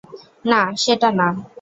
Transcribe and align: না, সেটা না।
না, 0.45 0.61
সেটা 0.83 1.09
না। 1.19 1.27